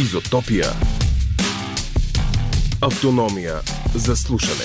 [0.00, 0.66] Изотопия.
[2.82, 3.60] Автономия
[3.94, 4.64] за слушане.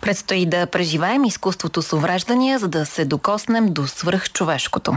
[0.00, 4.96] Предстои да преживеем изкуството с увреждания, за да се докоснем до свръхчовешкото.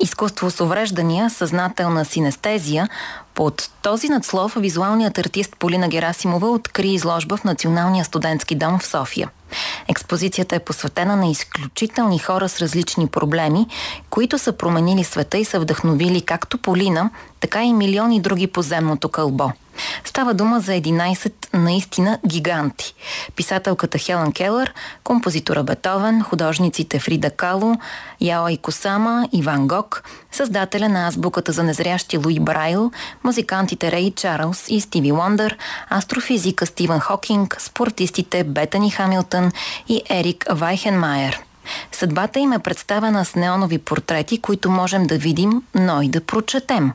[0.00, 2.88] Изкуство с увреждания, съзнателна синестезия,
[3.34, 9.30] под този надслов визуалният артист Полина Герасимова откри изложба в Националния студентски дом в София.
[9.88, 13.66] Експозицията е посветена на изключителни хора с различни проблеми,
[14.10, 19.08] които са променили света и са вдъхновили както Полина, така и милиони други по земното
[19.08, 19.52] кълбо.
[20.04, 22.94] Става дума за 11 наистина гиганти.
[23.36, 27.74] Писателката Хелън Келър, композитора Бетовен, художниците Фрида Кало,
[28.22, 32.90] Яо Икосама, Иван Гог, създателя на азбуката за незрящи Луи Брайл,
[33.24, 35.58] музикантите Рей Чарлз и Стиви Уондър,
[35.90, 39.52] астрофизика Стивен Хокинг, спортистите Бетани Хамилтън
[39.88, 41.40] и Ерик Вайхенмайер–
[42.02, 46.92] Съдбата им е представена с неонови портрети, които можем да видим, но и да прочетем.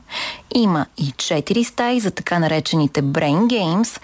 [0.54, 4.00] Има и четири стаи за така наречените Brain Games,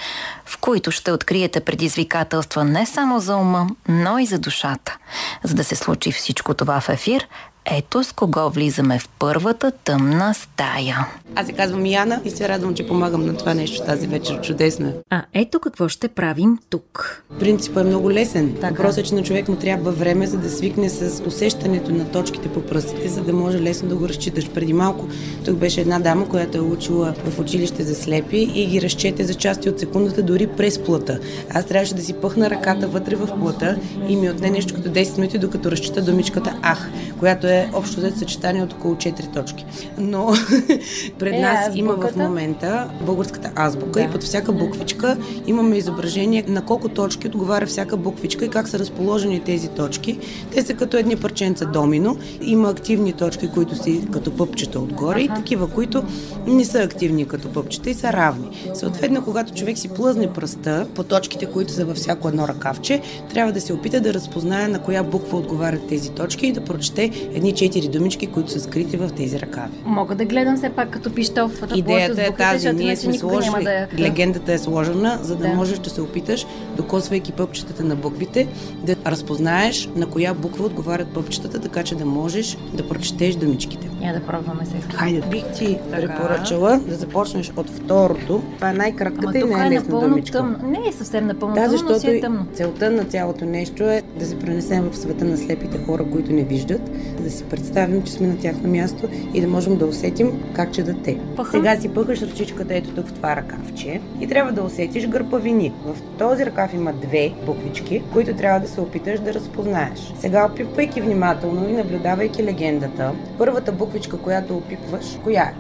[0.47, 4.97] в които ще откриете предизвикателства не само за ума, но и за душата.
[5.43, 7.29] За да се случи всичко това в ефир,
[7.67, 11.07] ето с кого влизаме в първата тъмна стая.
[11.35, 14.41] Аз се казвам Яна и се радвам, че помагам на това нещо тази вечер.
[14.41, 14.95] Чудесно е.
[15.11, 17.23] А ето какво ще правим тук.
[17.39, 18.55] Принципът е много лесен.
[18.55, 18.69] Така.
[18.69, 22.49] Въпросът е, че на човек му трябва време, за да свикне с усещането на точките
[22.49, 24.51] по пръстите, за да може лесно да го разчиташ.
[24.51, 25.09] Преди малко
[25.45, 29.35] тук беше една дама, която е учила в училище за слепи и ги разчете за
[29.35, 31.19] части от секундата, дори през плъта.
[31.51, 33.77] Аз трябваше да си пъхна ръката вътре в плъта
[34.09, 37.97] и ми отне нещо като 10 минути, докато разчита думичката Ах, която е е общо
[37.97, 39.67] взето съчетание от около 4 точки.
[39.99, 40.27] Но
[41.19, 41.79] пред е, нас азбуката?
[41.79, 44.03] има в момента българската азбука да.
[44.03, 45.17] и под всяка буквичка
[45.47, 50.19] имаме изображение на колко точки отговаря всяка буквичка и как са разположени тези точки.
[50.53, 52.17] Те са като едни парченца домино.
[52.43, 55.33] Има активни точки, които са като пъпчета отгоре ага.
[55.33, 56.05] и такива, които
[56.47, 58.47] не са активни като пъпчета и са равни.
[58.75, 63.01] Съответно, когато човек си плъзне пръста по точките, които са във всяко едно ръкавче,
[63.31, 67.11] трябва да се опита да разпознае на коя буква отговарят тези точки и да прочете
[67.45, 69.73] едни четири думички, които са скрити в тези ръкави.
[69.85, 71.63] Мога да гледам все пак като пищов.
[71.75, 72.73] Идеята е тази.
[72.73, 73.65] Ние сме сложили.
[73.65, 73.87] Да...
[73.99, 76.47] Легендата е сложена, за да, да можеш да се опиташ,
[76.77, 78.49] докосвайки пъпчетата на буквите,
[78.83, 83.91] да разпознаеш на коя буква отговарят пъпчетата, така че да можеш да прочетеш думичките.
[84.03, 84.97] Я да пробваме сега.
[84.97, 85.97] Хайде, бих ти така.
[85.97, 88.43] препоръчала да започнеш от второто.
[88.55, 90.39] Това е най-кратката и най-лесна е думичка.
[90.39, 90.59] Тъмно.
[90.63, 92.47] Не е съвсем напълно да, защото но си е тъмно.
[92.55, 96.43] целта на цялото нещо е да се пренесем в света на слепите хора, които не
[96.43, 96.91] виждат,
[97.21, 101.03] да си представим, че сме на тяхно място и да можем да усетим как четат
[101.03, 101.19] те.
[101.37, 101.51] Пъха.
[101.51, 105.73] Сега си пъхаш ръчичката ето тук в това ръкавче и трябва да усетиш гърпавини.
[105.85, 110.13] В този ръкав има две буквички, които трябва да се опиташ да разпознаеш.
[110.19, 115.55] Сега опипвайки внимателно и наблюдавайки легендата, първата буквичка, която опипваш, коя е?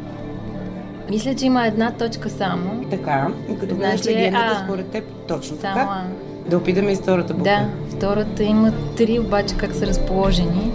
[1.10, 2.84] Мисля, че има една точка само.
[2.90, 6.02] Така, и като значи, легендата, според теб, точно само така.
[6.50, 7.44] Да опитаме и втората буква.
[7.44, 10.72] Да, втората има три, обаче как са разположени.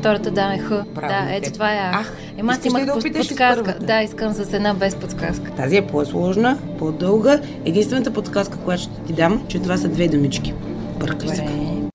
[0.00, 0.68] Втората да е Х.
[0.94, 1.90] Да, ето това е А.
[2.00, 3.78] Ах, Ема аз имах да подсказка.
[3.80, 5.50] Да, искам с една без подсказка.
[5.56, 7.40] Тази е по-сложна, по-дълга.
[7.64, 10.54] Единствената подсказка, която ще ти дам, че това са две думички.
[10.98, 11.28] Бъркай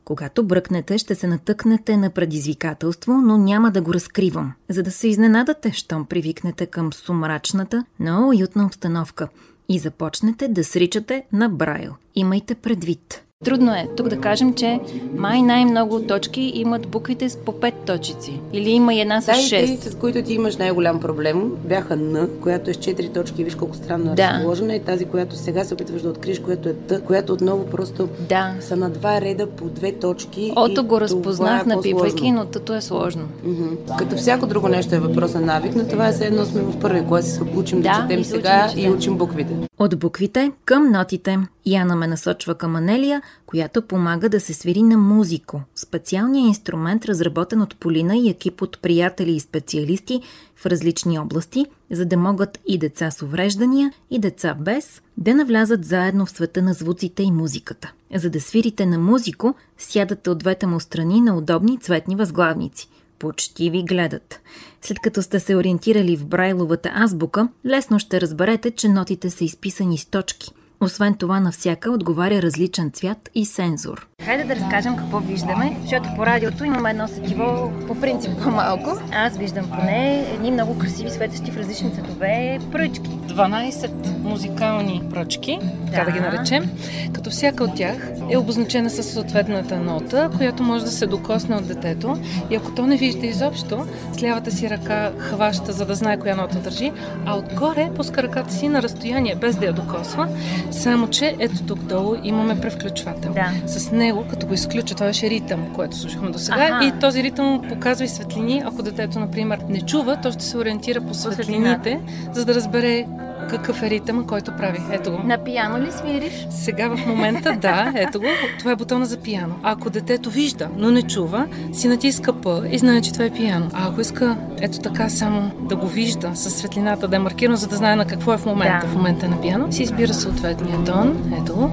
[0.03, 4.53] Когато бръкнете, ще се натъкнете на предизвикателство, но няма да го разкривам.
[4.69, 9.27] За да се изненадате, щом привикнете към сумрачната, но уютна обстановка
[9.69, 11.91] и започнете да сричате на Брайл.
[12.15, 13.24] Имайте предвид.
[13.45, 14.79] Трудно е тук да кажем, че
[15.15, 18.39] май най-много точки имат буквите с по пет точици.
[18.53, 19.83] Или има и една с 6.
[19.83, 23.55] Да, с които ти имаш най-голям проблем, бяха Н, която е с 4 точки, виж
[23.55, 24.29] колко странно е да.
[24.33, 28.09] разположена, и тази, която сега се опитваш да откриеш, която е Т, която отново просто
[28.29, 28.53] да.
[28.59, 30.53] са на два реда по две точки.
[30.55, 33.27] Ото го разпознах, е напивайки, но тъто е сложно.
[33.45, 33.97] Mm-hmm.
[33.97, 36.79] Като всяко друго нещо е въпрос на навик, но това е все едно сме в
[36.79, 39.55] първи клас и се учим да, да четем сега учим, и учим буквите.
[39.79, 41.39] От буквите към нотите.
[41.65, 45.61] Яна ме насочва към Анелия, която помага да се свири на музико.
[45.75, 50.21] Специалният инструмент, разработен от Полина и екип от приятели и специалисти
[50.55, 55.85] в различни области, за да могат и деца с увреждания, и деца без да навлязат
[55.85, 57.93] заедно в света на звуците и музиката.
[58.15, 62.89] За да свирите на музико, сядате от двете му страни на удобни цветни възглавници.
[63.19, 64.39] Почти ви гледат.
[64.81, 69.97] След като сте се ориентирали в Брайловата азбука, лесно ще разберете, че нотите са изписани
[69.97, 74.07] с точки– Освен това, на всяка отговаря различен цвят и сензор.
[74.25, 78.99] Хайде да разкажем какво виждаме, защото по радиото имаме едно сетиво по принцип по-малко.
[79.13, 83.09] Аз виждам поне едни много красиви светещи в различни цветове пръчки.
[83.09, 85.91] 12 музикални пръчки, да.
[85.91, 86.69] така да ги наречем,
[87.13, 91.67] като всяка от тях е обозначена със съответната нота, която може да се докосне от
[91.67, 92.17] детето
[92.49, 96.35] и ако то не вижда изобщо, с лявата си ръка хваща, за да знае коя
[96.35, 96.91] нота държи,
[97.25, 100.27] а отгоре пуска ръката си на разстояние, без да я докосва,
[100.71, 103.33] само че ето тук долу имаме превключвател.
[103.33, 103.67] Да.
[103.67, 107.61] С него, като го изключа, това беше ритъм, който слушахме до сега и този ритъм
[107.69, 108.63] показва и светлини.
[108.65, 111.99] Ако детето, например, не чува, то ще се ориентира по светлините,
[112.33, 113.05] за да разбере
[113.49, 114.79] какъв е ритъм, който прави.
[114.91, 115.17] Ето го.
[115.23, 116.47] На пияно ли свириш?
[116.49, 118.25] Сега в момента да, ето го.
[118.59, 119.55] Това е бутона за пияно.
[119.63, 123.69] Ако детето вижда, но не чува, си натиска П и знае, че това е пияно.
[123.73, 127.67] А ако иска ето така само да го вижда с светлината, да е маркирано, за
[127.67, 128.87] да знае на какво е в момента.
[128.87, 128.91] Да.
[128.91, 130.13] В момента е на пияно, си избира
[130.57, 131.33] съответния тон.
[131.41, 131.69] Ето.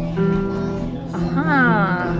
[1.12, 2.14] Ага.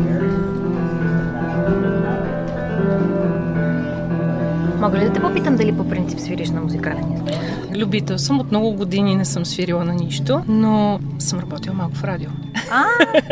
[4.80, 7.76] Мога ли да те попитам дали по принцип свириш на музикален инструмент?
[7.76, 8.40] Любител съм.
[8.40, 12.30] От много години не съм свирила на нищо, но съм работила малко в радио.
[12.70, 12.84] А,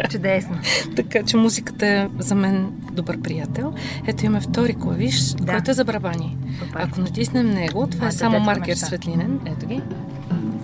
[0.09, 0.57] чудесно.
[0.97, 3.73] така че музиката е за мен добър приятел.
[4.07, 5.53] Ето имаме втори клавиш, да.
[5.53, 6.37] който е за барабани.
[6.59, 6.81] Супер.
[6.81, 9.41] Ако натиснем него, това а, е само маркер светлинен.
[9.47, 9.83] Ето ги.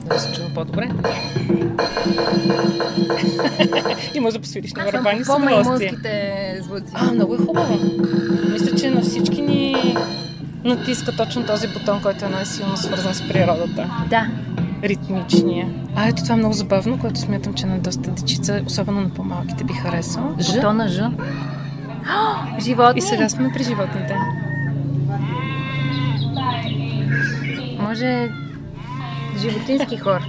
[0.08, 0.88] Да се чува по-добре.
[4.14, 6.60] и може да посвириш на барабани с удоволствие.
[6.62, 6.92] звуци.
[6.94, 7.78] А, много е хубаво.
[8.52, 9.96] Мисля, че на всички ни
[10.64, 13.90] натиска точно този бутон, който е най-силно свързан с природата.
[14.10, 14.26] Да.
[14.82, 15.68] Ритмичния.
[15.96, 19.64] А ето това е много забавно, което смятам, че на доста дечица, особено на по-малките,
[19.64, 20.34] би харесал.
[20.40, 20.54] Ж.
[20.54, 21.00] Бутона Ж.
[22.60, 22.98] Животни.
[22.98, 24.16] И сега сме при животните.
[27.78, 28.28] Може
[29.36, 30.20] животински хор.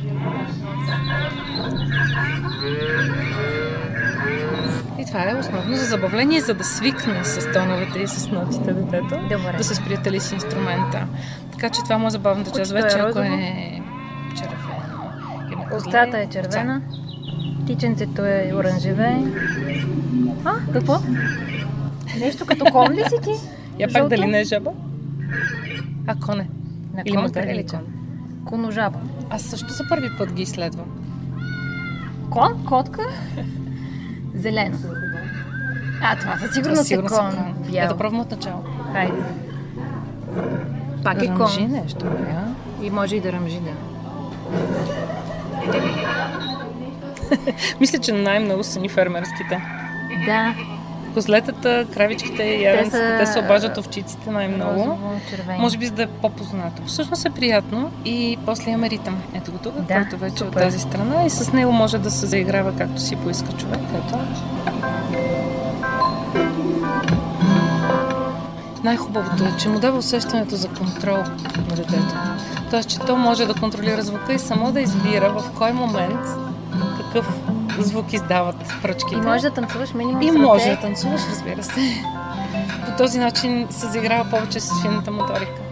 [5.07, 9.57] това е основно за забавление, за да свикне с тоновете и с нотите детето, Добре.
[9.57, 11.07] да се сприятели с инструмента.
[11.51, 12.71] Така че това му е забавната част.
[12.71, 13.81] Вече ако е
[14.35, 15.77] червено.
[15.77, 16.81] Устата е червена.
[17.67, 19.17] Тиченцето е оранжеве.
[20.45, 20.99] А, какво?
[22.19, 23.31] Нещо като кон ли си ти?
[23.79, 24.71] Я пак дали не е жаба?
[26.07, 26.47] А, коне.
[26.93, 27.96] На Или макар или кон?
[28.47, 28.99] Коножаба.
[29.29, 30.85] Аз също за първи път ги изследвам.
[32.29, 32.65] Кон?
[32.65, 33.01] Котка?
[34.35, 34.77] Зелено.
[36.01, 37.07] А, това със сигурност е кон.
[37.07, 37.55] кон.
[37.71, 37.87] Бял.
[37.87, 38.63] да пробвам от начало.
[38.93, 39.13] Хайде.
[41.03, 41.71] Пак е ръмжи кон.
[41.71, 42.43] нещо, бя.
[42.81, 43.71] И може и да ръмжи, да.
[47.79, 49.61] Мисля, че най-много са ни фермерските.
[50.25, 50.55] Да.
[51.17, 53.25] Козлетата, кравичките и яденците, те, са...
[53.25, 54.99] те се обаждат овчиците най-много.
[55.59, 56.81] Може би за да е по-познато.
[56.85, 59.21] Всъщност е приятно и после имаме ритъм.
[59.33, 62.11] Ето го тук, да, който вече е от тази страна и с него може да
[62.11, 63.79] се заиграва както си поиска човек.
[63.95, 64.19] Ето.
[68.83, 71.17] Най-хубавото е, че му дава усещането за контрол
[71.69, 72.15] на детето.
[72.69, 76.19] Тоест, че то може да контролира звука и само да избира в кой момент
[76.97, 77.46] какъв
[77.83, 79.15] звук издават пръчките.
[79.15, 82.03] И може да танцуваш минимум И може да танцуваш, разбира се.
[82.85, 85.66] По този начин се заиграва повече с финната моторика.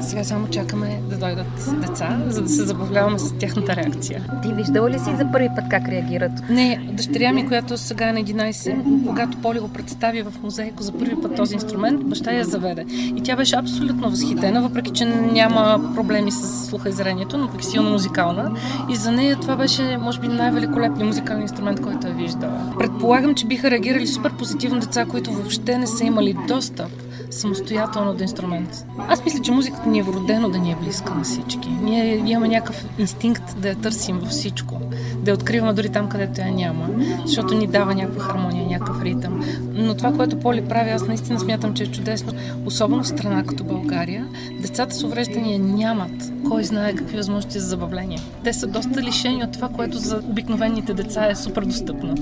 [0.00, 4.24] Сега само чакаме да дойдат деца, за да се забавляваме с тяхната реакция.
[4.42, 6.32] Ти виждала ли си за първи път как реагират?
[6.50, 10.92] Не, дъщеря ми, която сега е на 11, когато Поли го представи в музейко за
[10.92, 12.84] първи път този инструмент, баща я заведе.
[13.16, 17.64] И тя беше абсолютно възхитена, въпреки че няма проблеми с слуха и зрението, но пък
[17.64, 18.56] силно музикална.
[18.90, 22.72] И за нея това беше, може би, най-великолепният музикален инструмент, който е виждала.
[22.78, 26.90] Предполагам, че биха реагирали супер позитивно деца, които въобще не са имали достъп
[27.38, 28.86] самостоятелно до инструмент.
[29.08, 31.68] Аз мисля, че музиката ни е вродено да ни е близка на всички.
[31.68, 34.80] Ние имаме някакъв инстинкт да я търсим във всичко,
[35.16, 36.88] да я откриваме дори там, където я няма,
[37.26, 39.44] защото ни дава някаква хармония, някакъв ритъм.
[39.72, 42.32] Но това, което Поли прави, аз наистина смятам, че е чудесно,
[42.64, 44.26] особено в страна като България,
[44.60, 48.18] децата с увреждания нямат кой знае какви възможности за забавление.
[48.44, 52.14] Те са доста лишени от това, което за обикновените деца е супер достъпно.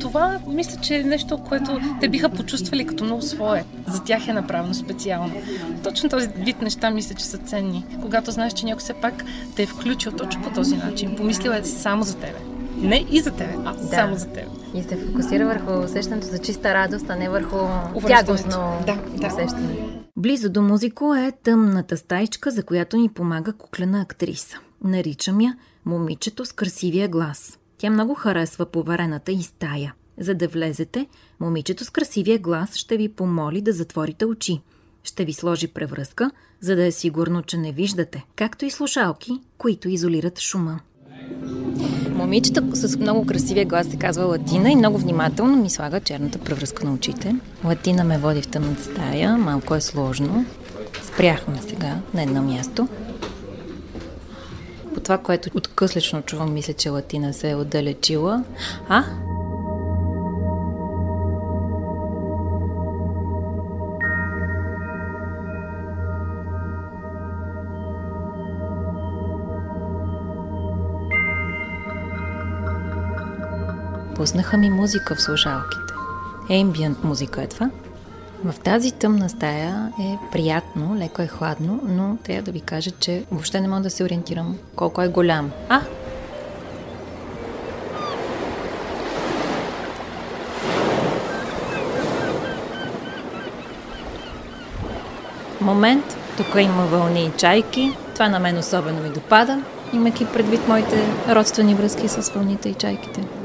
[0.00, 3.64] Това мисля, че е нещо, което те биха почувствали като много свое.
[3.86, 5.34] За тях е направено специално.
[5.84, 7.86] Точно този вид неща мисля, че са ценни.
[8.02, 9.24] Когато знаеш, че някой все пак
[9.56, 11.16] те е включил точно по този начин.
[11.16, 12.38] Помислил е само за тебе.
[12.76, 13.86] Не и за тебе, а да.
[13.86, 14.44] само за теб.
[14.74, 17.56] И се фокусира върху усещането за чиста радост, а не върху
[18.06, 19.26] тягостно да, да.
[19.26, 20.00] усещане.
[20.16, 24.58] Близо до музико е тъмната стайчка, за която ни помага куклена актриса.
[24.84, 27.58] Наричам я момичето с красивия глас.
[27.78, 29.94] Тя много харесва поварената и стая.
[30.18, 31.06] За да влезете,
[31.40, 34.60] момичето с красивия глас ще ви помоли да затворите очи.
[35.04, 36.30] Ще ви сложи превръзка,
[36.60, 40.80] за да е сигурно, че не виждате, както и слушалки, които изолират шума.
[42.10, 46.84] Момичета с много красивия глас се казва Латина и много внимателно ми слага черната превръзка
[46.84, 47.36] на очите.
[47.64, 50.44] Латина ме води в тъмната стая, малко е сложно.
[51.02, 52.88] Спряхме сега на едно място.
[54.94, 58.44] По това, което откъслечно чувам, мисля, че Латина се е отдалечила.
[58.88, 59.04] А,
[74.20, 75.94] Пуснаха ми музика в слушалките.
[76.50, 77.70] Ембиент музика е това.
[78.44, 83.24] В тази тъмна стая е приятно, леко е хладно, но трябва да ви кажа, че
[83.30, 85.50] въобще не мога да се ориентирам колко е голям.
[85.68, 85.80] А!
[95.60, 97.96] Момент, тук има вълни и чайки.
[98.14, 99.62] Това на мен особено ми допада,
[99.92, 103.39] имайки предвид моите родствени връзки с вълните и чайките.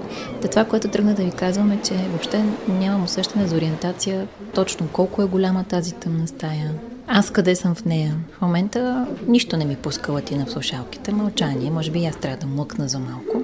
[0.46, 4.88] Та това, което тръгна да ви казвам е, че въобще нямам усещане за ориентация точно
[4.94, 6.72] колко е голяма тази тъмна стая.
[7.08, 8.16] Аз къде съм в нея?
[8.38, 11.72] В момента нищо не ми пуска латина в слушалките, мълчание.
[11.72, 13.44] Може би аз трябва да млъкна за малко.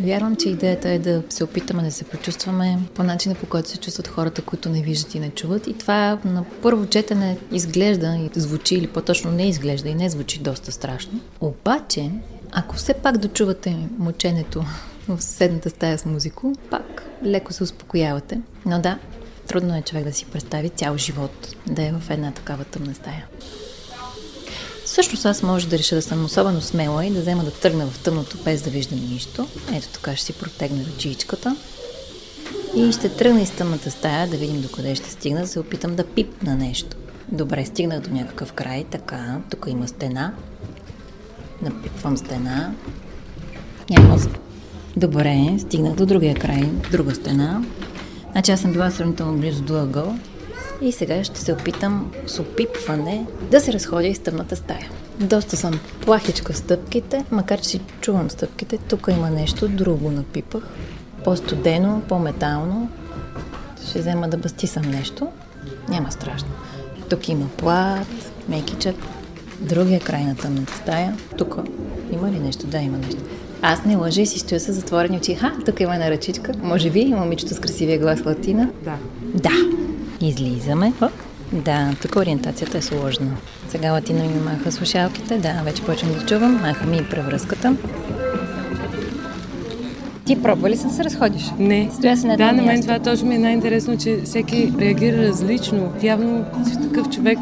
[0.00, 3.78] Вярвам, че идеята е да се опитаме да се почувстваме по начина, по който се
[3.78, 5.66] чувстват хората, които не виждат и не чуват.
[5.66, 10.38] И това на първо четене изглежда и звучи, или по-точно не изглежда и не звучи
[10.38, 11.20] доста страшно.
[11.40, 12.10] Обаче,
[12.52, 14.64] ако все пак дочувате мъченето
[15.08, 18.40] в съседната стая с музико, пак леко се успокоявате.
[18.66, 18.98] Но да,
[19.46, 23.26] трудно е човек да си представи цял живот да е в една такава тъмна стая.
[24.86, 28.02] Също аз може да реша да съм особено смела и да взема да тръгна в
[28.02, 29.48] тъмното без да виждам нищо.
[29.74, 31.56] Ето така ще си протегна ръчичката.
[32.76, 36.06] И ще тръгна из тъмната стая да видим докъде ще стигна, да се опитам да
[36.06, 36.96] пипна нещо.
[37.32, 40.34] Добре, стигнах до някакъв край, така, тук има стена.
[41.62, 42.74] Напипвам стена.
[43.90, 44.18] Няма
[44.98, 47.64] Добре, стигнах до другия край, друга стена.
[48.32, 50.14] Значи аз съм била сравнително близо до ъгъл
[50.80, 54.90] и сега ще се опитам с опипване да се разходя из тъмната стая.
[55.20, 58.78] Доста съм плахичка в стъпките, макар че си чувам стъпките.
[58.78, 60.62] Тук има нещо друго напипах.
[61.24, 62.90] По-студено, по-метално.
[63.88, 65.28] Ще взема да бастисам нещо.
[65.88, 66.48] Няма страшно.
[67.10, 68.96] Тук има плат, мекичък.
[69.60, 71.16] Другия край на тъмната стая.
[71.36, 71.56] Тук
[72.12, 72.66] има ли нещо?
[72.66, 73.22] Да, има нещо.
[73.62, 75.34] Аз не лъжа и си стоя с затворени очи.
[75.34, 76.52] Ха, тук има една ръчичка.
[76.62, 78.68] Може би момичето с красивия глас латина?
[78.84, 78.94] Да.
[79.34, 79.50] Да.
[80.26, 80.92] Излизаме.
[81.02, 81.12] Оп.
[81.52, 83.30] Да, тук ориентацията е сложна.
[83.68, 85.38] Сега латина ми маха слушалките.
[85.38, 86.60] Да, вече почвам да чувам.
[86.60, 87.76] Маха ми и превръзката.
[90.24, 91.42] Ти пробва ли се да се разходиш?
[91.58, 91.90] Не.
[91.94, 95.92] Стоя се на да, на мен това точно ми е най-интересно, че всеки реагира различно.
[96.02, 97.38] Явно си такъв човек.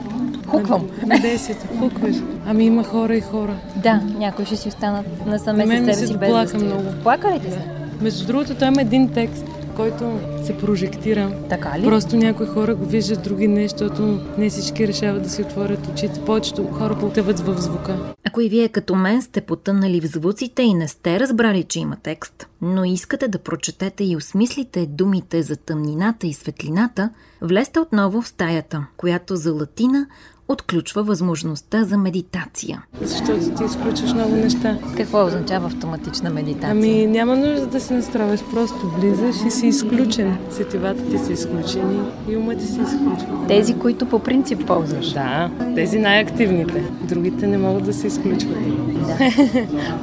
[0.47, 0.89] Хуквам.
[1.07, 1.79] На 10.
[1.79, 2.17] Хукваш.
[2.47, 3.57] Ами има хора и хора.
[3.77, 6.83] Да, някои ще си останат насаме На с себе се си без да много.
[7.03, 7.61] Плака ли ти се?
[8.01, 9.45] Между другото, той има един текст,
[9.77, 11.33] който се прожектира.
[11.49, 11.85] Така ли?
[11.85, 16.21] Просто някои хора го виждат, други не, защото не всички решават да си отворят очите.
[16.21, 18.15] Повечето хора потъват в звука.
[18.25, 21.97] Ако и вие като мен сте потънали в звуците и не сте разбрали, че има
[22.03, 27.11] текст, но искате да прочетете и осмислите думите за тъмнината и светлината,
[27.43, 30.07] влезте отново в стаята, която за латина
[30.49, 32.83] отключва възможността за медитация.
[33.03, 34.79] Защото ти изключваш много неща.
[34.97, 36.71] Какво означава автоматична медитация?
[36.71, 40.39] Ами няма нужда да се настроиш, просто влизаш и си изключен.
[40.51, 43.45] Сетивата ти са изключени и умът ти се изключва.
[43.49, 45.13] Тези, които по принцип ползваш.
[45.13, 46.85] Да, тези най-активните.
[47.03, 48.59] Другите не могат да се изключват.
[49.07, 49.19] Да.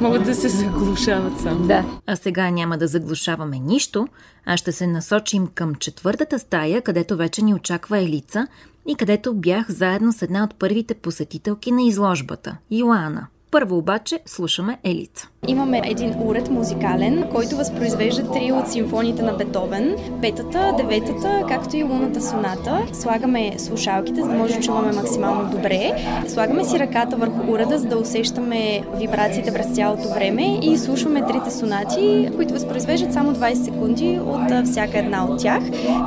[0.00, 1.66] могат да се заглушават само.
[1.66, 1.84] Да.
[2.06, 4.08] А сега няма да заглушаваме нищо,
[4.46, 8.46] а ще се насочим към четвъртата стая, където вече ни очаква Елица
[8.86, 13.26] и където бях заедно с една от първите посетителки на изложбата– Йоана.
[13.54, 15.28] Първо обаче слушаме Елица.
[15.46, 19.96] Имаме един уред музикален, който възпроизвежда три от симфониите на Бетовен.
[20.20, 22.86] Петата, деветата, както и луната соната.
[22.92, 25.92] Слагаме слушалките, за да може да чуваме максимално добре.
[26.28, 31.50] Слагаме си ръката върху уреда, за да усещаме вибрациите през цялото време и слушаме трите
[31.50, 35.62] сонати, които възпроизвеждат само 20 секунди от всяка една от тях.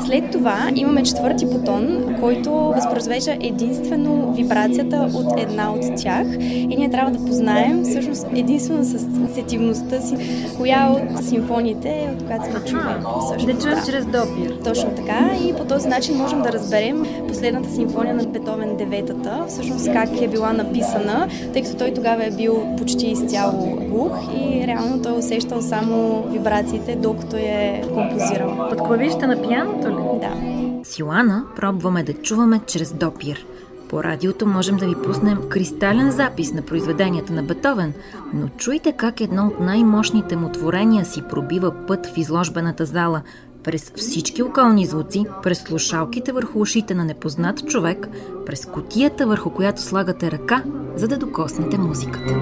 [0.05, 6.89] След това имаме четвърти бутон, който възпроизвежда единствено вибрацията от една от тях и ние
[6.89, 8.99] трябва да познаем всъщност единствено с
[9.33, 10.15] сетивността си,
[10.57, 12.81] коя от симфониите, от която сме чули.
[13.25, 13.83] всъщност, да.
[13.85, 14.57] чрез допир.
[14.63, 19.93] Точно така и по този начин можем да разберем последната симфония на Бетовен, деветата, всъщност
[19.93, 25.01] как е била написана, тъй като той тогава е бил почти изцяло глух и реално
[25.01, 28.69] той е усещал само вибрациите, докато е композирал.
[28.69, 30.19] Под клавишата на пияното ли?
[30.19, 30.33] Да.
[30.83, 33.45] С Йоана пробваме да чуваме чрез допир.
[33.89, 37.93] По радиото можем да ви пуснем кристален запис на произведенията на Бетовен,
[38.33, 43.21] но чуйте как едно от най-мощните му творения си пробива път в изложбената зала
[43.63, 48.07] през всички околни звуци, през слушалките върху ушите на непознат човек,
[48.45, 50.63] през котията върху която слагате ръка,
[50.95, 52.33] за да докоснете музиката.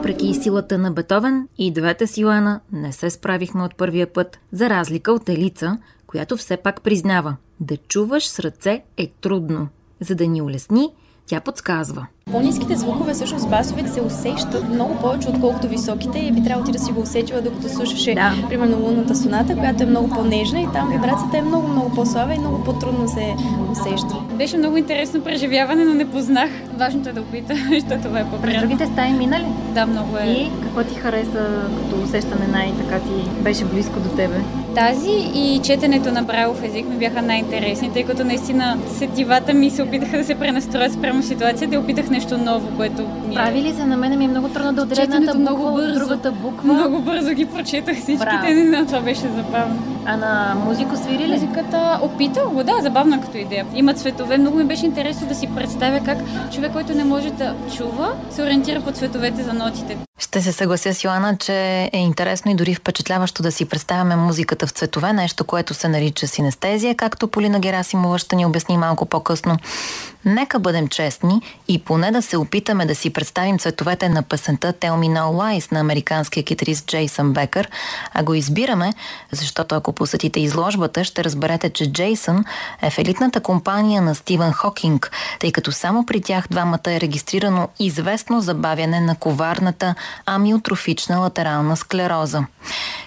[0.00, 5.12] Въпреки силата на Бетовен и двете силана не се справихме от първия път, за разлика
[5.12, 9.68] от Елица, която все пак признава– да чуваш с ръце е трудно.
[10.00, 10.88] За да ни улесни,
[11.26, 16.66] тя подсказва– по-низките звукове, всъщност басовете се усещат много повече, отколкото високите и би трябвало
[16.66, 18.34] ти да си го усетила, докато слушаше, да.
[18.48, 22.38] примерно, лунната соната, която е много по-нежна и там вибрацията е много, много по-слаба и
[22.38, 23.34] много по-трудно се
[23.72, 24.14] усеща.
[24.34, 26.50] Беше много интересно преживяване, но не познах.
[26.76, 28.68] Важното е да опита, защото това е по-приятно.
[28.68, 29.46] другите стаи минали?
[29.74, 30.26] Да, много е.
[30.26, 34.40] И какво ти хареса като усещане най-така ти беше близко до тебе?
[34.74, 39.82] Тази и четенето на Брайлов език ми бяха най-интересни, тъй като наистина сетивата ми се
[39.82, 43.34] опитаха да се пренастроят спрямо ситуацията и опитах нещо ново, което ми.
[43.34, 43.86] Прави ли се?
[43.86, 46.72] На мен ми е много трудно да отделя едната буква много бързо, другата буква.
[46.74, 49.76] Много бързо ги прочетах всичките, не знам, това беше забавно.
[50.06, 51.32] А на музико свири ли?
[51.32, 53.66] Музиката опитал го, да, забавна като идея.
[53.74, 56.18] Има цветове, много ми беше интересно да си представя как
[56.52, 59.96] човек, който не може да чува, се ориентира по цветовете за нотите.
[60.18, 61.54] Ще се съглася с Йоанна, че
[61.92, 66.26] е интересно и дори впечатляващо да си представяме музиката в цветове, нещо, което се нарича
[66.26, 69.56] синестезия, както Полина Герасимова ще ни обясни малко по-късно.
[70.24, 74.92] Нека бъдем честни и поне да се опитаме да си представим цветовете на песента Tell
[74.92, 77.70] Me No Lies на американския китарист Джейсън Бекър,
[78.14, 78.92] а го избираме,
[79.32, 82.44] защото ако посетите изложбата, ще разберете, че Джейсън
[82.82, 87.68] е в елитната компания на Стивън Хокинг, тъй като само при тях двамата е регистрирано
[87.78, 89.94] известно забавяне на коварната
[90.26, 92.44] амиотрофична латерална склероза.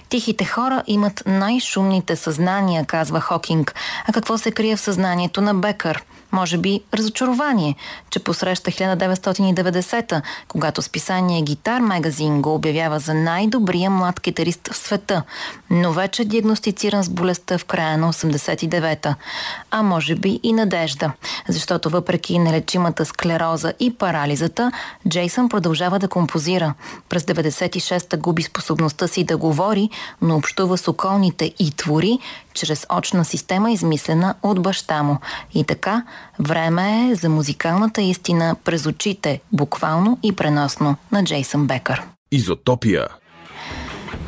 [0.09, 3.75] Тихите хора имат най-шумните съзнания, казва Хокинг.
[4.07, 6.03] А какво се крие в съзнанието на Бекър?
[6.33, 7.75] Може би разочарование,
[8.09, 15.23] че посреща 1990-та, когато списание Гитар Магазин го обявява за най-добрия млад китарист в света,
[15.69, 19.15] но вече диагностициран с болестта в края на 89-та.
[19.71, 21.11] А може би и надежда,
[21.47, 24.71] защото въпреки нелечимата склероза и парализата,
[25.09, 26.73] Джейсън продължава да композира.
[27.09, 29.89] През 96-та губи способността си да говори,
[30.21, 32.19] но общува с околните и твори
[32.53, 35.17] чрез очна система, измислена от баща му.
[35.53, 36.03] И така,
[36.39, 42.01] време е за музикалната истина през очите, буквално и преносно, на Джейсън Бекър.
[42.31, 43.07] Изотопия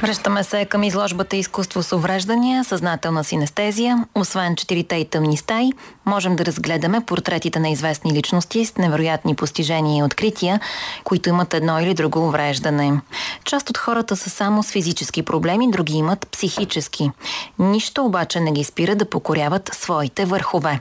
[0.02, 4.06] Връщаме се към изложбата Изкуство с увреждания, съзнателна синестезия.
[4.16, 5.74] Освен четирите и тъмни стаи,
[6.06, 10.60] можем да разгледаме портретите на известни личности с невероятни постижения и открития,
[11.04, 13.02] които имат едно или друго увреждане.
[13.44, 17.12] Част от хората са само с физически проблеми, други имат психически.
[17.60, 20.80] Нищо обаче не ги спира да покоряват своите върхове.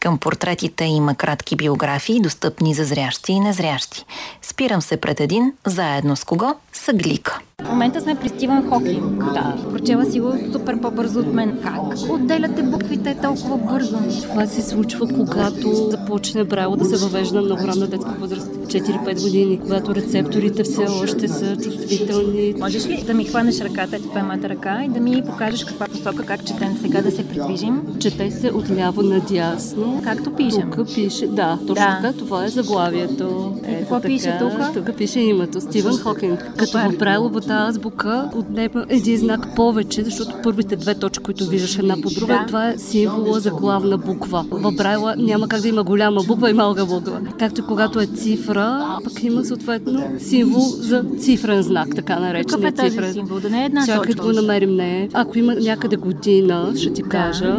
[0.00, 4.04] Към портретите има кратки биографии, достъпни за зрящи и незрящи.
[4.42, 6.54] Спирам се пред един, заедно с кого?
[6.72, 7.40] Съглика.
[7.64, 9.24] В момента сме при Стивън Хокинг.
[9.34, 9.56] Да.
[9.72, 11.58] Прочела си го супер по-бързо от мен.
[11.62, 13.98] Как отделяте буквите толкова бързо?
[14.22, 18.48] Това се случва, когато започне Брайло да се въвежда много ранна детска възраст.
[18.48, 22.54] 4-5 години, когато рецепторите все още са чувствителни.
[22.58, 26.24] Можеш ли да ми хванеш ръката, ето моята ръка и да ми покажеш каква посока,
[26.26, 27.82] как четем сега да се придвижим?
[27.98, 30.00] Чете се отляво надясно.
[30.04, 30.70] Както пишем.
[30.76, 31.98] Тук пише, да, точно да.
[32.02, 33.52] така, това е заглавието.
[33.64, 34.74] Ето Какво така, пише тук?
[34.74, 36.52] Тук пише името, Стивън Хокинг.
[36.56, 41.96] Като в Брайловата азбука отнема един знак повече, защото първите две точки, които виждаш една
[42.02, 44.44] по друга, това е символа за главна буква.
[44.50, 47.20] В Брайла няма как да има голяма буква и малка буква.
[47.38, 52.62] Както когато е цифра, пък има съответно символ за цифрен знак, така наречен.
[52.62, 53.40] Какъв е този символ?
[53.40, 55.08] Да не е една Чакай да го намерим не.
[55.12, 57.56] Ако има някъде година, ще ти кажа,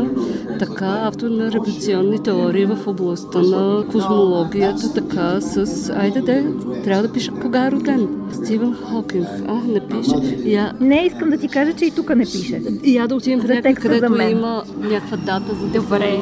[0.59, 5.89] така, автор на революционни теории в областта на космологията, така с...
[5.89, 6.45] Айде де,
[6.83, 8.07] трябва да пиша кога е роден.
[8.33, 9.27] Стивен Хокинг.
[9.47, 10.49] А, не пише.
[10.49, 10.73] Я...
[10.79, 12.61] Не, искам да ти кажа, че и тук не пише.
[12.83, 16.19] И я да отидем в някъде, където има някаква дата, за да Добре.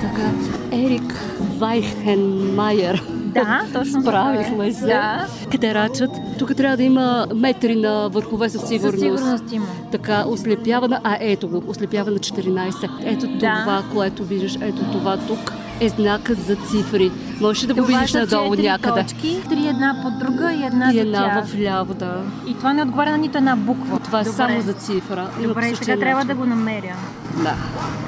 [0.00, 0.30] Така,
[0.72, 1.14] Ерик
[1.58, 3.02] Вайхенмайер.
[3.44, 4.86] Да, точно Справихме се.
[4.86, 5.26] Да.
[5.50, 6.10] Катерачът.
[6.38, 8.98] Тук трябва да има метри на върхове със сигурност.
[8.98, 9.66] Със сигурност има.
[9.92, 11.62] Така, ослепява А, ето го.
[11.68, 12.88] Ослепява на 14.
[13.04, 13.60] Ето да.
[13.60, 14.58] това, което виждаш.
[14.62, 17.10] Ето това тук е знакът за цифри.
[17.40, 19.02] Можеш да го видиш надолу някъде.
[19.02, 22.22] точки, три една под друга и една и една в ляво, да.
[22.46, 23.98] И това не отговаря на нито една буква.
[23.98, 24.36] Това е Добре.
[24.36, 25.28] само за цифра.
[25.42, 26.00] Добре, сега начин.
[26.00, 26.96] трябва да го намеря.
[27.42, 27.54] Да.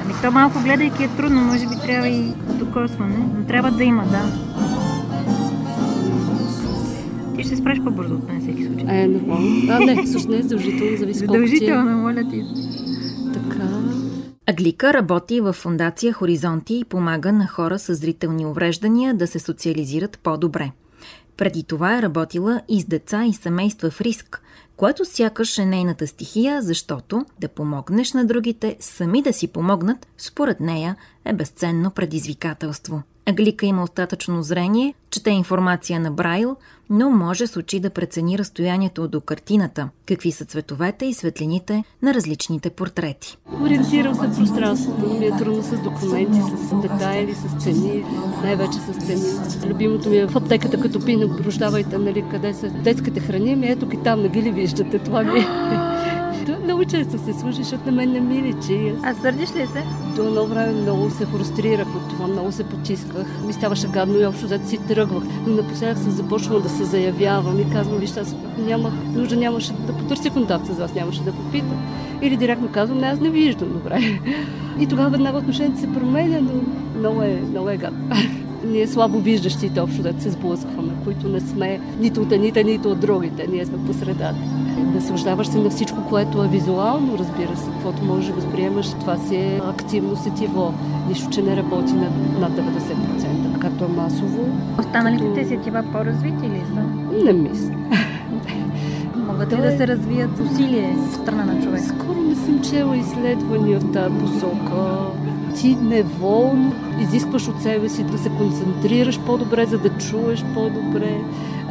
[0.05, 4.05] Ами то малко гледайки е трудно, може би трябва и докосване, но трябва да има,
[4.05, 4.23] да.
[7.37, 9.03] Ти ще справиш по-бързо от мен всеки случай.
[9.03, 9.49] Е, нормално.
[9.71, 11.47] А, не, всъщност не е задължително, зависи колко е.
[11.47, 12.45] Задължително, моля ти.
[14.51, 20.19] Аглика работи в фундация Хоризонти и помага на хора с зрителни увреждания да се социализират
[20.19, 20.73] по-добре.
[21.37, 24.43] Преди това е работила и с деца и семейства в риск,
[24.77, 30.61] което сякаш е нейната стихия, защото да помогнеш на другите сами да си помогнат, според
[30.61, 33.03] нея е безценно предизвикателство.
[33.29, 36.57] Аглика има остатъчно зрение, чете информация на Брайл,
[36.91, 42.15] но може с очи да прецени разстоянието до картината, какви са цветовете и светлините на
[42.15, 43.37] различните портрети.
[43.63, 45.15] Ориентирам се пространството.
[45.15, 48.05] Ми е трудно с документи, с детайли, с цени,
[48.43, 49.69] най-вече с цени.
[49.73, 53.89] Любимото ми е в аптеката, като пина, прощавайте, нали, къде са детските храни, ми ето
[53.93, 55.47] и там, не ги ли виждате, това ми е.
[56.65, 58.93] Много често се слушаш, защото на мен не ми личи.
[59.03, 59.85] А сърдиш ли се?
[60.17, 63.27] До едно време много се фрустрирах от това, много се потисках.
[63.47, 65.25] Ми ставаше гадно и общо взето си тръгвах.
[65.47, 69.93] Но напоследък съм започнала да се заявявам и казвам, вижте, аз нямах нужда, нямаше да
[69.93, 71.87] потърся контакт с вас, нямаше да попитам.
[72.23, 74.21] Или директно казвам, не, аз не виждам добре.
[74.81, 76.53] И тогава веднага отношението се променя, но
[76.99, 78.11] много е, много е гадно.
[78.65, 83.01] Ние слабо виждащите общо да се сблъскваме, които не сме нито от едните, нито от
[83.01, 83.47] другите.
[83.53, 84.35] Ние сме по средата.
[84.79, 88.91] Наслаждаваш се на всичко, което е визуално, разбира се, каквото можеш да възприемаш.
[89.01, 90.75] Това си е активно сетиво.
[91.09, 92.11] Нищо, че не работи на,
[92.41, 94.49] над 90%, както е масово.
[94.79, 96.83] Останалите сетива по-развити ли са?
[97.25, 97.75] Не мисля.
[99.27, 101.81] Могат ли Той е- да се развият усилие от страна на човек?
[101.81, 104.97] Скоро не съм чела изследвания в тази посока.
[105.57, 111.21] Ти неволно изискваш от себе си да се концентрираш по-добре, за да чуеш по-добре.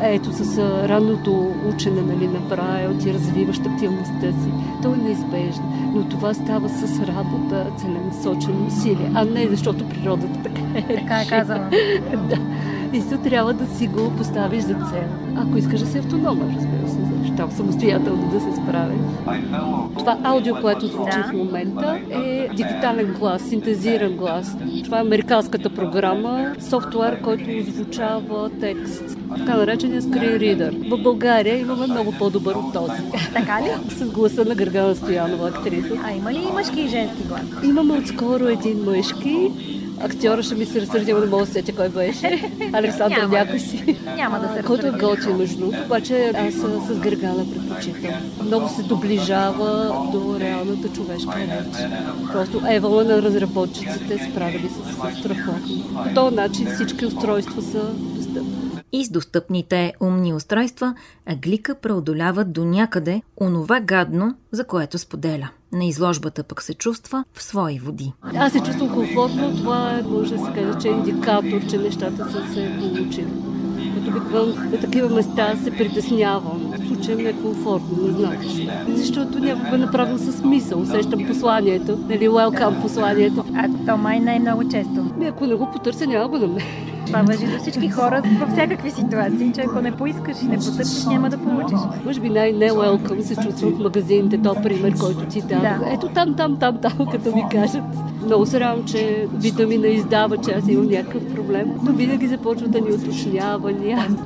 [0.02, 0.58] Ето с
[0.90, 4.52] ранното учене нали, на Брайл, ти развиваш тактилността си.
[4.82, 5.92] То е неизбежно.
[5.96, 10.96] Но това става с работа, целенасочено усилие, а не защото природата така е.
[10.96, 11.70] Така е казала.
[12.30, 12.38] да.
[12.94, 15.08] И се трябва да си го поставиш за цел.
[15.36, 18.98] Ако искаш да си автономен, разбира се, защото самостоятелно да се справиш.
[19.98, 21.30] Това аудио, което звучи Да.
[21.30, 24.58] в момента, е дигитален глас, синтезиран глас.
[24.84, 29.18] Това е американската програма, софтуер, който озвучава текст.
[29.38, 30.90] Така наречения screen reader.
[30.90, 33.02] В България имаме много по-добър от този.
[33.34, 33.92] Така ли?
[33.92, 35.94] С гласа на Гъргана Стоянова, актриса.
[36.06, 37.42] А има ли и мъжки и женски глас?
[37.64, 39.52] Имаме отскоро един мъжки.
[40.00, 42.52] Актьора ще ми се разсърди, но не мога да се сетя кой беше.
[42.74, 43.98] Александър Няма някой си.
[44.16, 48.14] Няма да се Който е готин, между другото, обаче аз а, с Гъргана предпочитам.
[48.44, 51.90] Много се доближава до реалната човешка реч.
[52.32, 56.04] Просто евала на разработчиците справили се с страхотно.
[56.04, 57.82] По този начин всички устройства са.
[58.92, 60.96] И с достъпните умни устройства
[61.26, 65.50] Аглика преодолява до някъде онова гадно, за което споделя.
[65.72, 68.14] На изложбата пък се чувства в свои води.
[68.36, 72.32] Аз се чувствам комфортно, това е, може да се каже, че е индикатор, че нещата
[72.32, 73.57] са се получили.
[74.08, 76.74] Обикновено на такива места се притеснявам.
[76.80, 78.72] В случая ми е комфортно, не знам защо.
[78.96, 80.82] Защото някога е направено със смисъл.
[80.82, 83.46] Усещам посланието, нали, welcome посланието.
[83.56, 85.06] А то май не е много често.
[85.28, 86.66] Ако не го потърся, няма го намеря.
[87.06, 91.06] Това въжи за всички хора във всякакви ситуации, че ако не поискаш и не потърсиш,
[91.06, 91.80] няма да получиш.
[92.06, 95.62] Може би най-не-welcome се чувствам в магазините, то пример, който ти дава.
[95.62, 95.80] Да.
[95.94, 97.84] Ето там, там, там, там, като ми кажат.
[98.26, 102.28] Много се радвам, че вида ми не издава, че аз имам някакъв проблем, но винаги
[102.28, 102.92] започват да ни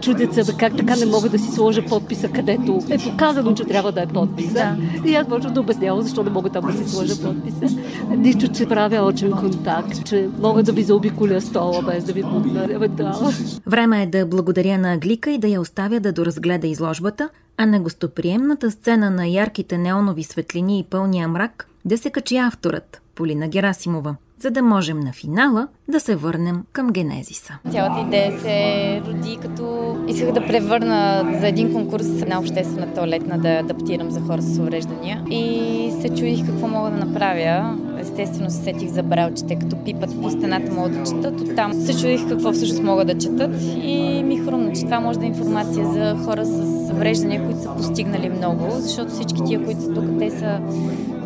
[0.02, 3.64] Чудят се, бе, как така не мога да си сложа подписа, където е показано, че
[3.64, 4.78] трябва да е подписа.
[5.06, 7.76] И аз почвам да обяснявам, защо не мога там да си сложа подписа.
[8.10, 12.68] Нищо, че правя очен контакт, че мога да ви заобиколя стола, без да ви бутна
[12.70, 13.32] евентуално.
[13.68, 17.80] Време е да благодаря на Аглика и да я оставя да доразгледа изложбата, а на
[17.80, 24.16] гостоприемната сцена на ярките неонови светлини и пълния мрак да се качи авторът Полина Герасимова,
[24.42, 27.54] за да можем на финала да се върнем към генезиса.
[27.72, 33.50] Цялата идея се роди като исках да превърна за един конкурс една обществена туалетна да
[33.50, 35.24] адаптирам за хора с увреждания.
[35.30, 37.78] И се чудих какво мога да направя.
[38.00, 41.42] Естествено се сетих за бралчите, като пипат по стената могат да четат.
[41.42, 43.52] Оттам се чудих какво всъщност могат да четат
[43.84, 46.60] и ми хрумна, че това може да е информация за хора с
[46.92, 50.60] увреждания, които са постигнали много, защото всички тия, които са тук, те са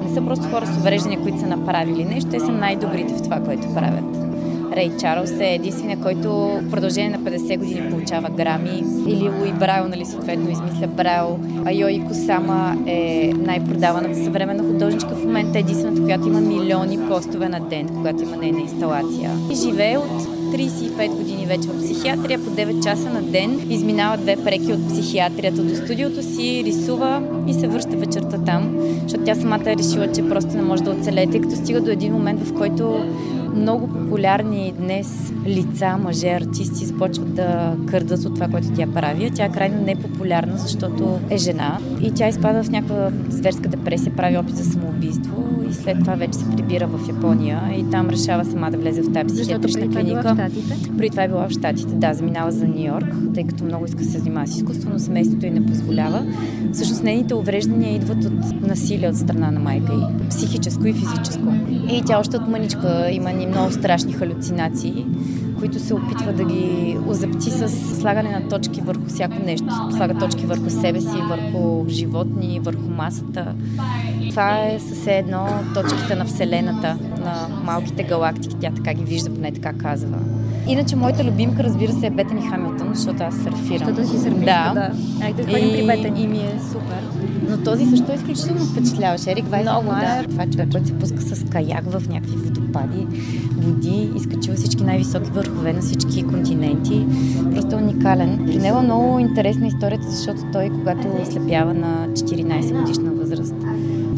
[0.05, 3.39] не са просто хора с увреждания, които са направили нещо, те са най-добрите в това,
[3.39, 4.15] което правят.
[4.75, 8.83] Рей Чарлз е единствения, който в продължение на 50 години получава грами.
[9.07, 11.39] Или Луи Брайл, нали, съответно, измисля Брайл.
[11.65, 15.15] А Йои Косама е най-продаваната съвременна художничка.
[15.15, 19.31] В момента е единствената, която има милиони постове на ден, когато има нейна инсталация.
[19.51, 23.67] И живее от 35 години вече в психиатрия, по 9 часа на ден.
[23.69, 29.23] Изминава две преки от психиатрията до студиото си, рисува и се връща вечерта там, защото
[29.23, 32.13] тя самата е решила, че просто не може да оцелее, тъй като стига до един
[32.13, 33.05] момент, в който
[33.55, 39.31] много популярни днес лица, мъже, артисти започват да кърдат от това, което тя прави.
[39.35, 44.37] Тя е крайно непопулярна, защото е жена и тя изпада в някаква зверска депресия, прави
[44.37, 48.71] опит за самоубийство и след това вече се прибира в Япония и там решава сама
[48.71, 50.49] да влезе в тази психиатрична клиника.
[50.97, 53.97] При това е била в Штатите, да, заминава за Нью Йорк, тъй като много иска
[53.97, 56.25] да се занимава с изкуство, но семейството й не позволява.
[56.73, 61.53] Всъщност нейните увреждания идват от насилие от страна на майка й, психическо и физическо.
[61.91, 65.05] И тя още от мъничка има ни много страшни халюцинации
[65.59, 69.67] които се опитва да ги озапти с слагане на точки върху всяко нещо.
[69.95, 73.55] Слага точки върху себе си, върху животни, върху масата.
[74.29, 78.55] Това е със едно точките на Вселената, на малките галактики.
[78.61, 80.17] Тя така ги вижда, поне така казва.
[80.67, 83.87] Иначе моята любимка, разбира се, е Бетани Хамилтън, защото аз сърфирам.
[83.95, 84.73] Защото си сърфирам, да.
[84.73, 84.91] да.
[85.25, 86.23] Айде да и, при Бетани.
[86.23, 87.01] И ми е супер.
[87.49, 89.27] Но този също е изключително впечатляващ.
[89.27, 90.29] Ерик Вайсмайер, да.
[90.29, 93.07] това е човек, който се пуска с каяк в някакви водопади,
[93.57, 97.05] води, изкачива всички най-високи върхове на всички континенти.
[97.53, 98.43] Просто е уникален.
[98.45, 103.55] При него е много интересна историята, защото той, когато ослепява на 14 годишна възраст,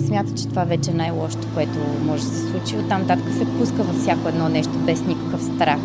[0.06, 2.78] смята, че това вече е най-лошото, което може да се случи.
[2.78, 5.80] Оттам татък се пуска във всяко едно нещо без никакъв страх.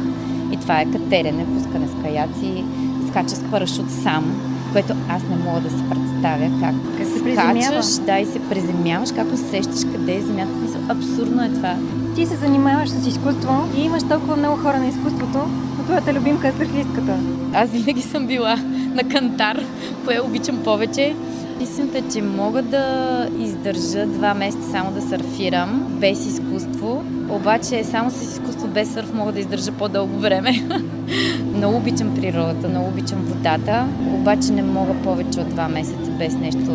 [0.53, 2.65] И това е катерене, пускане с каяци,
[3.11, 4.25] скача с парашут сам,
[4.73, 9.13] което аз не мога да си представя как, как се скачаш, да, и се приземяваш,
[9.13, 10.53] как усещаш къде е земята.
[10.89, 11.75] Абсурдно е това.
[12.15, 15.39] Ти се занимаваш с изкуство и имаш толкова много хора на изкуството,
[15.79, 17.19] но твоята любимка е сърфистката.
[17.55, 18.57] Аз винаги съм била
[18.95, 19.65] на кантар,
[20.05, 21.15] кое обичам повече.
[21.63, 28.23] Е, че мога да издържа два месеца само да сърфирам без изкуство, обаче само с
[28.23, 30.53] изкуство без сърф мога да издържа по-дълго време.
[31.57, 36.71] много обичам природата, много обичам водата, обаче не мога повече от два месеца без нещо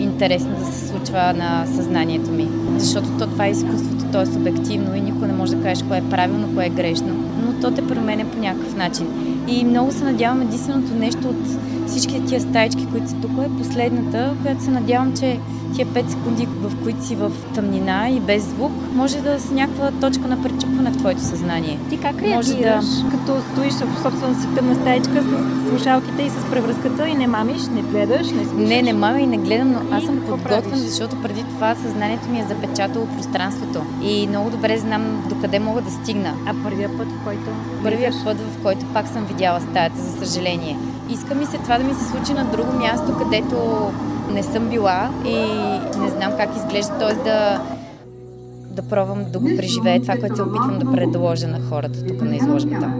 [0.00, 2.48] интересно да се случва на съзнанието ми.
[2.76, 5.98] Защото то, това е изкуството, то е субективно и никой не може да кажеш кое
[5.98, 7.14] е правилно, кое е грешно,
[7.46, 9.06] но то те променя по някакъв начин.
[9.50, 11.46] И много се надявам единственото нещо от
[11.88, 15.38] всички тия стаечки, които са тук, е последната, която се надявам, че
[15.74, 19.90] тия 5 секунди, в които си в тъмнина и без звук, може да си някаква
[19.90, 21.78] точка на пречупване в твоето съзнание.
[21.90, 23.10] Ти как реагираш, да...
[23.10, 27.66] като стоиш в собствената си тъмна стаечка с слушалките и с превръзката и не мамиш,
[27.66, 28.68] не гледаш, не слушаш?
[28.68, 32.40] Не, не мамя и не гледам, но аз съм подготвен, защото преди това съзнанието ми
[32.40, 33.82] е запечатало пространството.
[34.02, 36.34] И много добре знам докъде мога да стигна.
[36.46, 37.50] А първия път, в който...
[37.82, 40.78] Първият път, в който пак съм видяла стаята, за съжаление.
[41.10, 43.56] Иска ми се това да ми се случи на друго място, където
[44.30, 45.36] не съм била и
[45.98, 47.14] не знам как изглежда, т.е.
[47.14, 47.62] да,
[48.70, 52.36] да пробвам да го преживея това, което се опитвам да предложа на хората тук на
[52.36, 52.92] изложбата.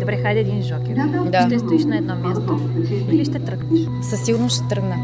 [0.00, 0.94] Добре, хайде един жокер.
[1.30, 1.46] Да.
[1.46, 2.60] Ще стоиш на едно място
[3.10, 3.80] или ще тръгнеш?
[4.02, 4.96] Със сигурност ще тръгна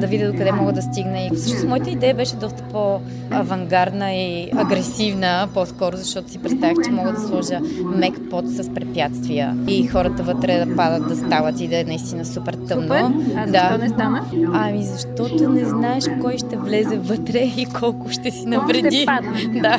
[0.00, 1.20] да видя докъде мога да стигна.
[1.20, 7.12] И всъщност моята идея беше доста по-авангардна и агресивна, по-скоро, защото си представях, че мога
[7.12, 11.80] да сложа мек под с препятствия и хората вътре да падат, да стават и да
[11.80, 12.82] е наистина супер тъмно.
[12.82, 13.34] Супер?
[13.36, 13.78] А защо да.
[13.78, 14.24] не стана?
[14.52, 18.96] Ами защото не знаеш кой ще влезе вътре и колко ще си навреди.
[18.96, 19.60] Ще падне.
[19.60, 19.78] Да.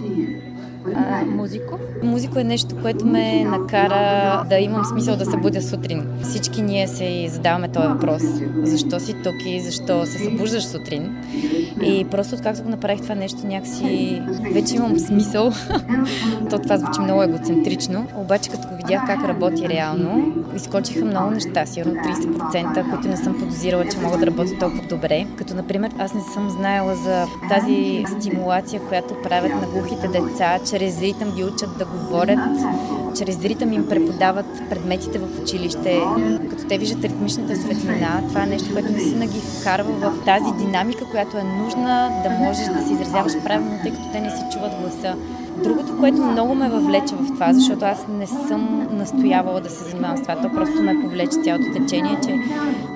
[1.27, 1.79] Музико?
[2.03, 6.07] Музико е нещо, което ме накара да имам смисъл да се будя сутрин.
[6.23, 8.21] Всички ние се задаваме този въпрос.
[8.63, 11.15] Защо си тук и защо се събуждаш сутрин?
[11.83, 14.21] И просто откакто го направих това нещо, някакси
[14.53, 15.51] вече имам смисъл.
[16.49, 18.07] То това звучи много егоцентрично.
[18.15, 23.39] Обаче като го видях как работи реално, изкочиха много неща, сигурно 30%, които не съм
[23.39, 25.25] подозирала, че мога да работя толкова добре.
[25.37, 31.01] Като, например, аз не съм знаела за тази стимулация, която правят на глухите деца, чрез
[31.01, 32.39] ритъм ги учат да говорят,
[33.17, 35.99] чрез ритъм им преподават предметите в училище.
[36.49, 41.05] Като те виждат ритмичната светлина, това е нещо, което наистина ги вкарва в тази динамика,
[41.11, 44.71] която е нужна да можеш да се изразяваш правилно, тъй като те не си чуват
[44.81, 45.15] гласа.
[45.63, 50.17] Другото, което много ме въвлече в това, защото аз не съм настоявала да се занимавам
[50.17, 52.39] с това, то просто ме повлече цялото течение, че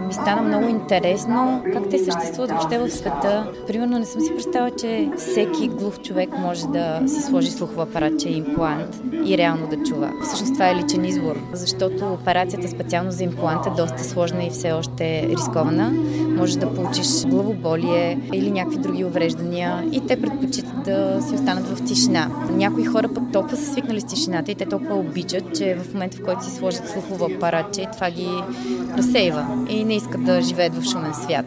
[0.10, 3.52] ми стана много интересно как те съществуват въобще в света.
[3.68, 8.20] Примерно не съм си представила, че всеки глух човек може да си сложи слухов апарат,
[8.20, 10.12] че е имплант и реално да чува.
[10.24, 14.72] Всъщност това е личен избор, защото операцията специално за имплант е доста сложна и все
[14.72, 15.92] още рискована.
[16.38, 21.86] Можеш да получиш главоболие или някакви други увреждания и те предпочитат да си останат в
[21.86, 22.32] тишина.
[22.52, 26.18] Някои хора пък толкова са свикнали с тишината и те толкова обичат, че в момента
[26.18, 28.28] в който си сложат слухово апаратче, това ги
[28.98, 31.46] разсейва и не искат да живеят в шумен свят.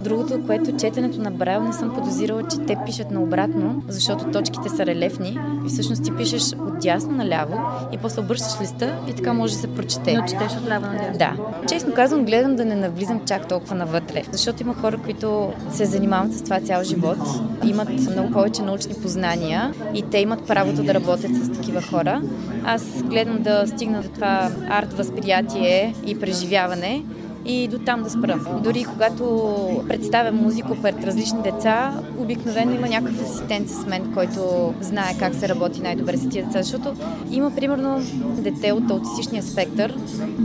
[0.00, 4.86] Другото, което четенето на Брайл не съм подозирала, че те пишат наобратно, защото точките са
[4.86, 7.60] релефни и всъщност ти пишеш от дясно наляво
[7.92, 10.16] и после обръщаш листа и така може да се прочете.
[10.16, 11.18] Но четеш от ляво надясно.
[11.18, 11.32] Да.
[11.68, 16.34] Честно казвам, гледам да не навлизам чак толкова навътре, защото има хора, които се занимават
[16.34, 17.18] с това цял живот,
[17.64, 22.22] имат много повече научни познания и те имат правото да работят с такива хора.
[22.64, 27.02] Аз гледам да стигна до това арт възприятие и преживяване,
[27.44, 28.40] и до там да спра.
[28.62, 29.24] Дори когато
[29.88, 34.40] представям музико пред различни деца, обикновено има някакъв асистент с мен, който
[34.80, 36.92] знае как се работи най-добре с тия деца, защото
[37.30, 38.02] има примерно
[38.38, 39.94] дете от аутистичния спектър,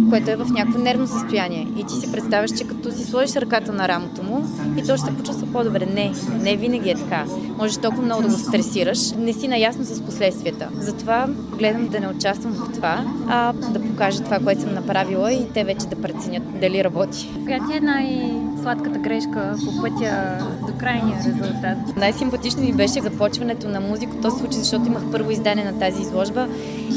[0.10, 3.74] което е в някакво нервно състояние и ти си представяш, че като си сложиш ръката
[3.74, 5.86] на рамото му и то ще се почувства по-добре.
[5.86, 7.26] Не, не винаги е така.
[7.58, 10.70] Можеш толкова много да го стресираш, не си наясно с последствията.
[10.80, 15.50] Затова гледам да не участвам в това, а да покажа това, което съм направила и
[15.54, 17.32] те вече да преценят дали работи.
[17.46, 21.98] Коя ти е най-сладката грешка по пътя до крайния резултат?
[21.98, 24.16] Най-симпатично ми беше започването на музико.
[24.22, 26.48] То се случи, защото имах първо издание на тази изложба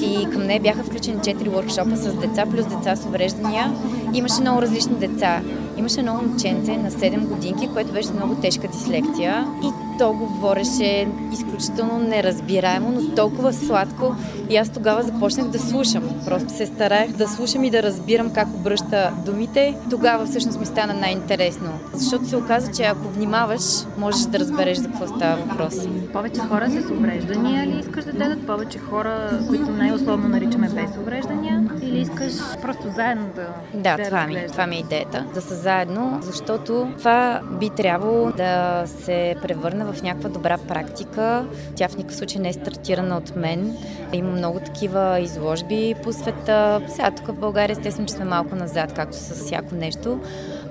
[0.02, 3.72] и към нея бяха включени 4 workshopа с деца, плюс деца с увреждания.
[4.14, 5.40] Имаше много различни деца.
[5.76, 11.98] Имаше едно момченце на 7 годинки, което беше много тежка дислекция и то говореше изключително
[11.98, 14.14] неразбираемо, но толкова сладко
[14.50, 16.02] и аз тогава започнах да слушам.
[16.26, 19.74] Просто се стараех да слушам и да разбирам как обръща думите.
[19.90, 23.62] Тогава всъщност ми стана най-интересно, защото се оказа, че ако внимаваш,
[23.98, 25.74] можеш да разбереш за какво става въпрос.
[26.12, 28.46] Повече хора с увреждания ли искаш да дадат?
[28.46, 31.64] Повече хора, които най-условно наричаме без увреждания?
[31.82, 35.24] Или искаш просто заедно да Да, да това, ми, това ми е идеята.
[35.34, 41.46] Да са заедно, защото това би трябвало да се превърне в някаква добра практика.
[41.76, 43.76] Тя в никакъв случай не е стартирана от мен.
[44.12, 46.80] Има много такива изложби по света.
[46.88, 50.20] Сега тук в България естествено, че сме малко назад, както с всяко нещо.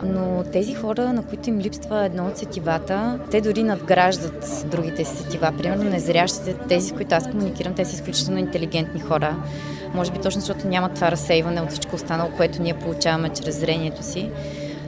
[0.03, 5.53] Но тези хора, на които им липства едно от сетивата, те дори надграждат другите сетива.
[5.57, 9.35] Примерно незрящите, тези, с които аз комуникирам, те са изключително интелигентни хора.
[9.93, 14.03] Може би точно защото няма това разсейване от всичко останало, което ние получаваме чрез зрението
[14.03, 14.29] си.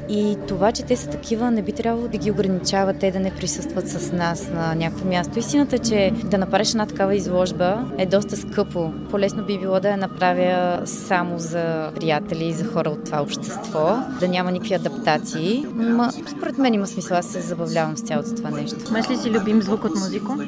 [0.09, 3.31] И това, че те са такива, не би трябвало да ги ограничава те да не
[3.31, 5.39] присъстват с нас на някакво място.
[5.39, 8.93] Истината е, че да направиш една такава изложба е доста скъпо.
[9.11, 13.97] По-лесно би било да я направя само за приятели и за хора от това общество,
[14.19, 15.65] да няма никакви адаптации.
[15.73, 18.77] Ма, според мен има смисъл, аз се забавлявам с цялото това нещо.
[18.89, 20.31] Имаш ли си любим звук от музико?
[20.31, 20.45] М-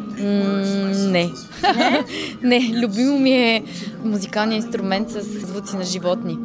[1.12, 1.32] не.
[1.76, 2.04] Не?
[2.44, 3.64] не, любимо ми е
[4.04, 6.38] музикалният инструмент с звуци на животни.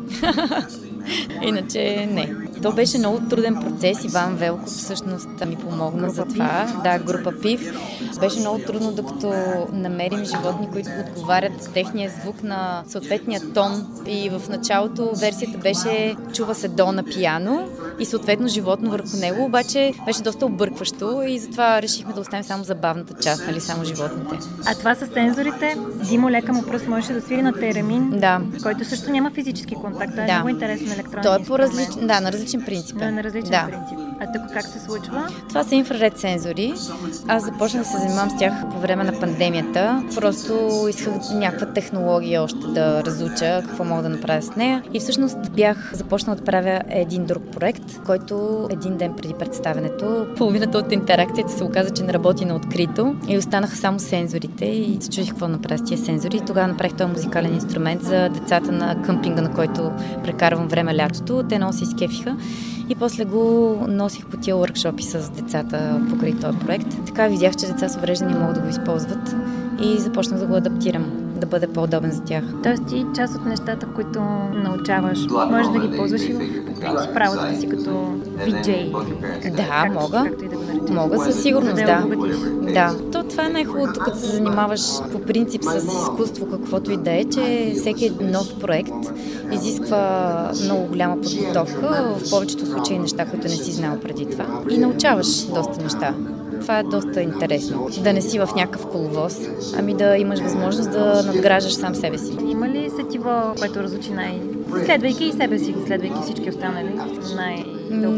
[1.43, 2.50] Иначе не.
[2.63, 4.05] То беше много труден процес.
[4.05, 6.67] Иван Велков всъщност ми помогна група за това.
[6.67, 6.83] Пив.
[6.83, 7.79] Да, група ПИВ.
[8.21, 9.33] Беше много трудно, докато
[9.73, 13.87] намерим животни, които отговарят техния звук на съответния тон.
[14.07, 17.69] И в началото версията беше чува се до на пияно
[17.99, 22.65] и съответно животно върху него, обаче беше доста объркващо и затова решихме да оставим само
[22.65, 24.37] забавната част, нали, само животните.
[24.67, 25.77] А това с сензорите,
[26.09, 28.41] Димо лека му пръст можеше да свири на теремин, да.
[28.63, 30.11] който също няма физически контакт.
[30.11, 30.33] Това е да.
[30.33, 32.99] много интересен електронен Той е по различен, да, на различен принцип.
[32.99, 33.67] Да, на различен да.
[33.67, 33.99] принцип.
[34.21, 35.29] А тук как се случва?
[35.49, 36.75] Това са инфраред сензори.
[37.29, 40.05] Аз започнах да се занимавам с тях по време на пандемията.
[40.15, 44.83] Просто исках някаква технология още да разуча какво мога да направя с нея.
[44.93, 50.79] И всъщност бях започнала да правя един друг проект, който един ден преди представенето, половината
[50.79, 55.11] от интеракцията се оказа, че не работи на открито и останаха само сензорите и се
[55.11, 56.37] чудих какво направя с тия сензори.
[56.37, 59.93] И тогава направих този музикален инструмент за децата на къмпинга, на който
[60.25, 61.43] прекарвам време лятото.
[61.49, 62.37] Те много се изкефиха
[62.89, 67.07] и после го носих по тия workshopи с децата покрай този проект.
[67.07, 69.37] Така видях, че деца с увреждания могат да го използват
[69.83, 72.45] и започнах да го адаптирам да бъде по-удобен за тях.
[72.63, 74.21] Тоест ти част от нещата, които
[74.55, 75.19] научаваш,
[75.51, 78.93] можеш да ги ползваш и в работата си като виджей.
[79.57, 80.25] Да, мога.
[80.25, 82.07] Както и да го мога със сигурност, да.
[82.63, 82.73] Да.
[82.73, 83.11] да.
[83.13, 84.81] То това е най-хубавото, като се занимаваш
[85.13, 88.93] по принцип с изкуство, каквото и да е, че всеки нов проект
[89.53, 94.47] изисква много голяма подготовка, в повечето случаи неща, които не си знал преди това.
[94.71, 96.15] И научаваш доста неща.
[96.61, 97.89] Това е доста интересно.
[98.05, 99.39] Да не си в някакъв коловоз,
[99.79, 102.33] ами да имаш възможност да надграждаш сам себе си.
[102.51, 104.41] Има ли сетиво, което разучи най...
[104.85, 106.95] Следвайки и себе си, следвайки всички останали,
[107.37, 107.65] най...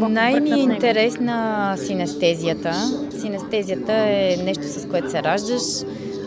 [0.09, 2.73] Най-ми е интересна синестезията.
[3.19, 5.61] Синестезията е нещо, с което се раждаш.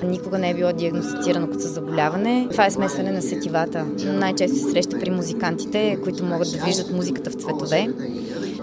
[0.05, 2.47] Никога не е било диагностицирано като заболяване.
[2.51, 3.85] Това е смесване на сетивата.
[4.05, 7.89] Най-често се среща при музикантите, които могат да виждат музиката в цветове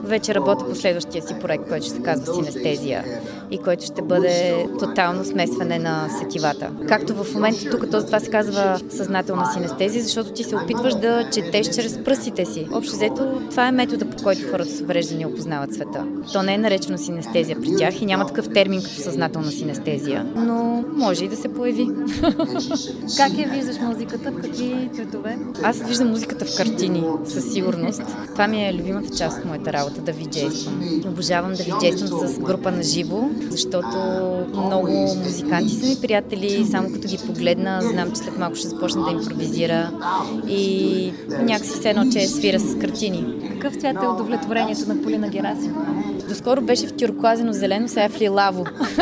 [0.04, 3.04] вече работя по следващия си проект, който ще се казва Синестезия
[3.52, 6.72] и който ще бъде тотално смесване на сетивата.
[6.88, 11.30] Както в момента тук този това се казва съзнателна синестезия, защото ти се опитваш да
[11.34, 12.68] четеш чрез пръстите си.
[12.74, 16.06] Общо взето, това е метода по който хората с увреждания опознават света.
[16.34, 20.84] То не е наречено синестезия при тях и няма такъв термин като съзнателна синестезия, но
[20.93, 21.88] може и да се появи.
[23.18, 24.32] Как я виждаш музиката?
[24.32, 25.38] В какви цветове?
[25.64, 28.01] Аз виждам музиката в картини, със сигурност.
[28.32, 31.02] Това ми е любимата част от моята работа, да виджействам.
[31.08, 33.88] Обожавам да виджействам с група на живо, защото
[34.54, 34.88] много
[35.24, 39.12] музиканти са ми приятели, само като ги погледна, знам, че след малко ще започна да
[39.12, 39.91] импровизира
[40.48, 43.50] и някакси се едно, че свира с картини.
[43.54, 46.04] Какъв цвят е удовлетворението на Полина Герасимова?
[46.30, 48.66] Доскоро беше в тюркуазено зелено, сега е в лилаво.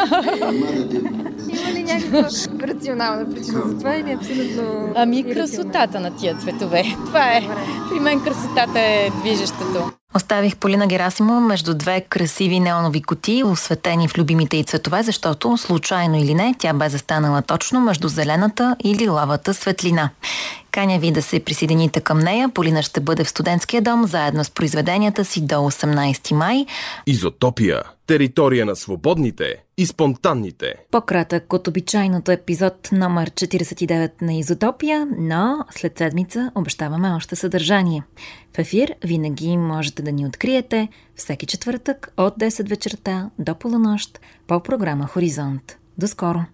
[1.50, 2.30] Има ли някаква
[2.64, 4.94] рационална причина за това или е абсолютно...
[4.96, 6.84] Ами красотата на тия цветове.
[7.06, 7.42] Това е.
[7.90, 9.92] При мен красотата е движещото.
[10.16, 16.18] Оставих Полина Герасимова между две красиви неонови коти, осветени в любимите и цветове, защото, случайно
[16.18, 20.10] или не, тя бе застанала точно между зелената и лилавата светлина.
[20.72, 22.50] Каня ви да се присъедините към нея.
[22.50, 26.66] Полина ще бъде в студентския дом заедно с произведенията си до 18 май.
[27.08, 27.84] Изотопия.
[28.12, 30.76] Територия на свободните и спонтанните.
[30.92, 38.04] По-кратък от обичайното епизод номер 49 на Изотопия, но след седмица обещаваме още съдържание.
[38.56, 44.64] В ефир винаги можете да ни откриете всеки четвъртък от 10 вечерта до полунощ по
[44.64, 45.78] програма Хоризонт.
[45.98, 46.46] До скоро!